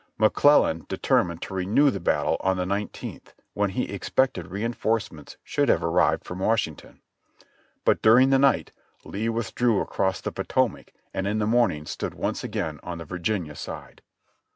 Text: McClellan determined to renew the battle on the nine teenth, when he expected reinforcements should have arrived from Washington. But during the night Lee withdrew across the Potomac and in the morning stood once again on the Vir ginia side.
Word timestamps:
McClellan 0.17 0.87
determined 0.89 1.43
to 1.43 1.53
renew 1.53 1.91
the 1.91 1.99
battle 1.99 2.37
on 2.39 2.57
the 2.57 2.65
nine 2.65 2.87
teenth, 2.87 3.35
when 3.53 3.69
he 3.69 3.83
expected 3.89 4.47
reinforcements 4.47 5.37
should 5.43 5.69
have 5.69 5.83
arrived 5.83 6.25
from 6.25 6.39
Washington. 6.39 7.01
But 7.85 8.01
during 8.01 8.31
the 8.31 8.39
night 8.39 8.71
Lee 9.05 9.29
withdrew 9.29 9.79
across 9.79 10.19
the 10.19 10.31
Potomac 10.31 10.91
and 11.13 11.27
in 11.27 11.37
the 11.37 11.45
morning 11.45 11.85
stood 11.85 12.15
once 12.15 12.43
again 12.43 12.79
on 12.81 12.97
the 12.97 13.05
Vir 13.05 13.19
ginia 13.19 13.55
side. 13.55 14.01